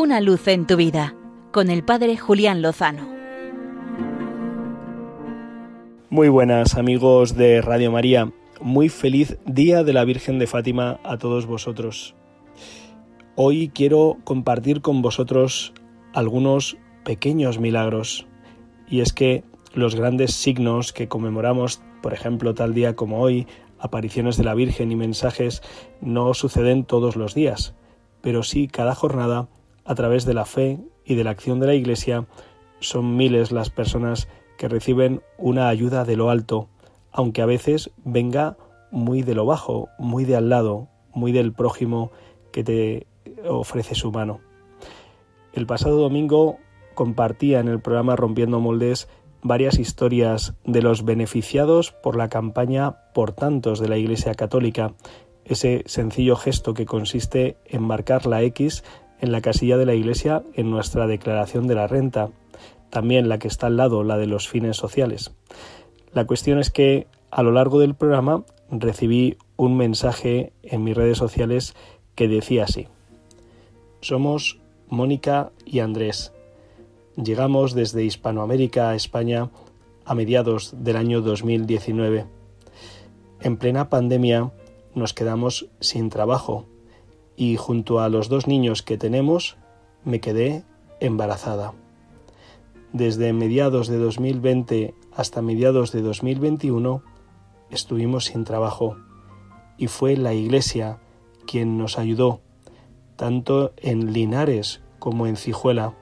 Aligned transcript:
Una 0.00 0.22
luz 0.22 0.48
en 0.48 0.66
tu 0.66 0.76
vida 0.76 1.14
con 1.52 1.68
el 1.68 1.84
Padre 1.84 2.16
Julián 2.16 2.62
Lozano. 2.62 3.06
Muy 6.08 6.30
buenas 6.30 6.76
amigos 6.76 7.36
de 7.36 7.60
Radio 7.60 7.92
María, 7.92 8.32
muy 8.62 8.88
feliz 8.88 9.36
Día 9.44 9.84
de 9.84 9.92
la 9.92 10.06
Virgen 10.06 10.38
de 10.38 10.46
Fátima 10.46 11.00
a 11.04 11.18
todos 11.18 11.44
vosotros. 11.44 12.14
Hoy 13.36 13.68
quiero 13.74 14.16
compartir 14.24 14.80
con 14.80 15.02
vosotros 15.02 15.74
algunos 16.14 16.78
pequeños 17.04 17.58
milagros 17.58 18.26
y 18.88 19.02
es 19.02 19.12
que 19.12 19.44
los 19.74 19.96
grandes 19.96 20.32
signos 20.32 20.94
que 20.94 21.08
conmemoramos, 21.08 21.82
por 22.00 22.14
ejemplo, 22.14 22.54
tal 22.54 22.72
día 22.72 22.96
como 22.96 23.20
hoy, 23.20 23.46
apariciones 23.78 24.38
de 24.38 24.44
la 24.44 24.54
Virgen 24.54 24.92
y 24.92 24.96
mensajes, 24.96 25.60
no 26.00 26.32
suceden 26.32 26.86
todos 26.86 27.16
los 27.16 27.34
días, 27.34 27.74
pero 28.22 28.42
sí 28.42 28.66
cada 28.66 28.94
jornada 28.94 29.50
a 29.84 29.94
través 29.94 30.24
de 30.24 30.34
la 30.34 30.44
fe 30.44 30.78
y 31.04 31.14
de 31.14 31.24
la 31.24 31.30
acción 31.30 31.60
de 31.60 31.66
la 31.66 31.74
Iglesia, 31.74 32.26
son 32.80 33.16
miles 33.16 33.52
las 33.52 33.70
personas 33.70 34.28
que 34.56 34.68
reciben 34.68 35.22
una 35.38 35.68
ayuda 35.68 36.04
de 36.04 36.16
lo 36.16 36.30
alto, 36.30 36.68
aunque 37.12 37.42
a 37.42 37.46
veces 37.46 37.90
venga 38.04 38.56
muy 38.90 39.22
de 39.22 39.34
lo 39.34 39.46
bajo, 39.46 39.88
muy 39.98 40.24
de 40.24 40.36
al 40.36 40.48
lado, 40.48 40.88
muy 41.14 41.32
del 41.32 41.52
prójimo 41.52 42.10
que 42.52 42.64
te 42.64 43.06
ofrece 43.48 43.94
su 43.94 44.12
mano. 44.12 44.40
El 45.52 45.66
pasado 45.66 45.98
domingo 45.98 46.58
compartía 46.94 47.60
en 47.60 47.68
el 47.68 47.80
programa 47.80 48.16
Rompiendo 48.16 48.60
Moldes 48.60 49.08
varias 49.42 49.78
historias 49.78 50.54
de 50.64 50.82
los 50.82 51.04
beneficiados 51.04 51.92
por 51.92 52.16
la 52.16 52.28
campaña 52.28 52.96
Por 53.14 53.32
tantos 53.32 53.80
de 53.80 53.88
la 53.88 53.96
Iglesia 53.96 54.34
Católica, 54.34 54.92
ese 55.44 55.82
sencillo 55.86 56.36
gesto 56.36 56.74
que 56.74 56.86
consiste 56.86 57.56
en 57.66 57.82
marcar 57.82 58.26
la 58.26 58.42
X 58.42 58.84
en 59.20 59.32
la 59.32 59.40
casilla 59.40 59.76
de 59.76 59.86
la 59.86 59.94
Iglesia 59.94 60.42
en 60.54 60.70
nuestra 60.70 61.06
declaración 61.06 61.66
de 61.66 61.74
la 61.74 61.86
renta, 61.86 62.30
también 62.90 63.28
la 63.28 63.38
que 63.38 63.48
está 63.48 63.66
al 63.66 63.76
lado, 63.76 64.02
la 64.02 64.18
de 64.18 64.26
los 64.26 64.48
fines 64.48 64.76
sociales. 64.76 65.32
La 66.12 66.26
cuestión 66.26 66.58
es 66.58 66.70
que 66.70 67.06
a 67.30 67.42
lo 67.42 67.52
largo 67.52 67.78
del 67.78 67.94
programa 67.94 68.44
recibí 68.70 69.36
un 69.56 69.76
mensaje 69.76 70.52
en 70.62 70.84
mis 70.84 70.96
redes 70.96 71.18
sociales 71.18 71.74
que 72.14 72.28
decía 72.28 72.64
así. 72.64 72.88
Somos 74.00 74.58
Mónica 74.88 75.52
y 75.64 75.80
Andrés. 75.80 76.32
Llegamos 77.16 77.74
desde 77.74 78.04
Hispanoamérica 78.04 78.90
a 78.90 78.94
España 78.94 79.50
a 80.04 80.14
mediados 80.14 80.74
del 80.78 80.96
año 80.96 81.20
2019. 81.20 82.26
En 83.40 83.56
plena 83.56 83.88
pandemia 83.88 84.50
nos 84.94 85.14
quedamos 85.14 85.68
sin 85.80 86.10
trabajo 86.10 86.66
y 87.36 87.56
junto 87.56 88.00
a 88.00 88.08
los 88.08 88.28
dos 88.28 88.46
niños 88.46 88.82
que 88.82 88.98
tenemos 88.98 89.56
me 90.04 90.20
quedé 90.20 90.64
embarazada. 91.00 91.72
Desde 92.92 93.32
mediados 93.32 93.88
de 93.88 93.98
2020 93.98 94.94
hasta 95.12 95.42
mediados 95.42 95.92
de 95.92 96.02
2021 96.02 97.02
estuvimos 97.70 98.26
sin 98.26 98.44
trabajo 98.44 98.96
y 99.76 99.86
fue 99.86 100.16
la 100.16 100.34
Iglesia 100.34 100.98
quien 101.46 101.78
nos 101.78 101.98
ayudó, 101.98 102.40
tanto 103.16 103.72
en 103.76 104.12
Linares 104.12 104.82
como 104.98 105.26
en 105.26 105.36
Cijuela, 105.36 105.94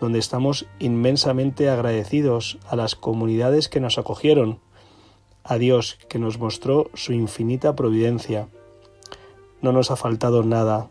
donde 0.00 0.18
estamos 0.18 0.66
inmensamente 0.78 1.68
agradecidos 1.68 2.58
a 2.68 2.76
las 2.76 2.94
comunidades 2.94 3.68
que 3.68 3.80
nos 3.80 3.98
acogieron, 3.98 4.60
a 5.44 5.58
Dios 5.58 5.98
que 6.08 6.18
nos 6.18 6.38
mostró 6.38 6.90
su 6.94 7.12
infinita 7.12 7.74
providencia 7.74 8.48
no 9.62 9.72
nos 9.72 9.90
ha 9.90 9.96
faltado 9.96 10.42
nada 10.42 10.90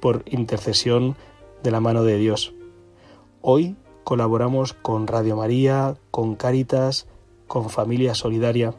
por 0.00 0.22
intercesión 0.26 1.16
de 1.62 1.70
la 1.70 1.80
mano 1.80 2.04
de 2.04 2.18
Dios. 2.18 2.54
Hoy 3.40 3.76
colaboramos 4.04 4.72
con 4.72 5.06
Radio 5.06 5.36
María, 5.36 5.96
con 6.10 6.34
Cáritas, 6.34 7.06
con 7.46 7.70
Familia 7.70 8.14
Solidaria 8.14 8.74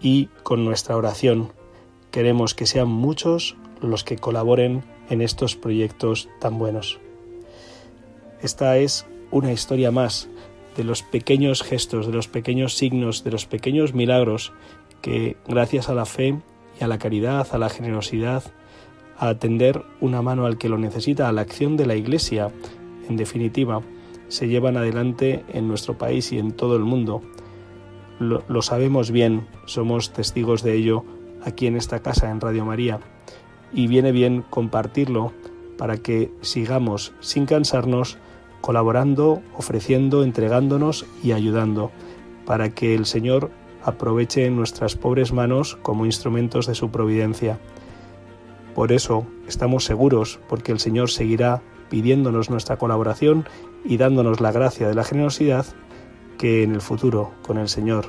y 0.00 0.26
con 0.42 0.64
nuestra 0.64 0.96
oración. 0.96 1.52
Queremos 2.10 2.54
que 2.54 2.66
sean 2.66 2.88
muchos 2.88 3.56
los 3.80 4.04
que 4.04 4.16
colaboren 4.16 4.84
en 5.10 5.20
estos 5.20 5.56
proyectos 5.56 6.28
tan 6.40 6.58
buenos. 6.58 7.00
Esta 8.42 8.76
es 8.78 9.06
una 9.30 9.52
historia 9.52 9.90
más 9.90 10.28
de 10.76 10.84
los 10.84 11.02
pequeños 11.02 11.62
gestos, 11.62 12.06
de 12.06 12.12
los 12.12 12.28
pequeños 12.28 12.74
signos, 12.74 13.24
de 13.24 13.30
los 13.30 13.46
pequeños 13.46 13.94
milagros 13.94 14.52
que 15.00 15.36
gracias 15.46 15.88
a 15.88 15.94
la 15.94 16.04
fe 16.04 16.40
y 16.78 16.84
a 16.84 16.88
la 16.88 16.98
caridad, 16.98 17.46
a 17.52 17.58
la 17.58 17.68
generosidad, 17.68 18.42
a 19.16 19.28
atender 19.28 19.82
una 20.00 20.22
mano 20.22 20.46
al 20.46 20.58
que 20.58 20.68
lo 20.68 20.78
necesita, 20.78 21.28
a 21.28 21.32
la 21.32 21.42
acción 21.42 21.76
de 21.76 21.86
la 21.86 21.94
Iglesia, 21.94 22.50
en 23.08 23.16
definitiva, 23.16 23.82
se 24.28 24.48
llevan 24.48 24.76
adelante 24.76 25.44
en 25.52 25.68
nuestro 25.68 25.96
país 25.96 26.32
y 26.32 26.38
en 26.38 26.52
todo 26.52 26.76
el 26.76 26.82
mundo. 26.82 27.22
Lo, 28.18 28.42
lo, 28.48 28.62
sabemos 28.62 29.10
bien, 29.10 29.46
somos 29.66 30.12
testigos 30.12 30.62
de 30.62 30.74
ello 30.74 31.04
aquí 31.44 31.66
en 31.66 31.76
esta 31.76 32.00
casa, 32.00 32.30
en 32.30 32.40
Radio 32.40 32.64
María, 32.64 33.00
y 33.72 33.86
viene 33.86 34.12
bien 34.12 34.42
compartirlo 34.48 35.32
para 35.76 35.98
que 35.98 36.30
sigamos 36.40 37.12
sin 37.20 37.46
cansarnos 37.46 38.18
colaborando, 38.60 39.42
ofreciendo, 39.58 40.24
entregándonos 40.24 41.04
y 41.22 41.32
ayudando, 41.32 41.90
para 42.46 42.70
que 42.70 42.94
el 42.94 43.04
Señor 43.04 43.50
aproveche 43.84 44.48
nuestras 44.50 44.96
pobres 44.96 45.32
manos 45.32 45.76
como 45.82 46.06
instrumentos 46.06 46.66
de 46.66 46.74
su 46.74 46.90
providencia. 46.90 47.58
Por 48.74 48.90
eso 48.90 49.26
estamos 49.46 49.84
seguros, 49.84 50.40
porque 50.48 50.72
el 50.72 50.80
Señor 50.80 51.10
seguirá 51.10 51.62
pidiéndonos 51.90 52.50
nuestra 52.50 52.76
colaboración 52.76 53.46
y 53.84 53.98
dándonos 53.98 54.40
la 54.40 54.50
gracia 54.50 54.88
de 54.88 54.94
la 54.94 55.04
generosidad, 55.04 55.66
que 56.38 56.64
en 56.64 56.74
el 56.74 56.80
futuro, 56.80 57.32
con 57.46 57.58
el 57.58 57.68
Señor, 57.68 58.06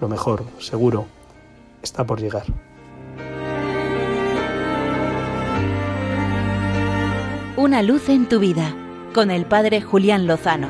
lo 0.00 0.08
mejor, 0.08 0.44
seguro, 0.58 1.06
está 1.82 2.04
por 2.04 2.20
llegar. 2.20 2.44
Una 7.56 7.82
luz 7.82 8.08
en 8.10 8.28
tu 8.28 8.38
vida, 8.38 8.76
con 9.14 9.30
el 9.30 9.46
Padre 9.46 9.80
Julián 9.80 10.26
Lozano. 10.26 10.68